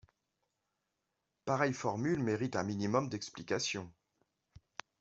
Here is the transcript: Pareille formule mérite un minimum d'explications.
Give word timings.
Pareille 1.45 1.73
formule 1.73 2.23
mérite 2.23 2.55
un 2.55 2.63
minimum 2.63 3.07
d'explications. 3.07 3.93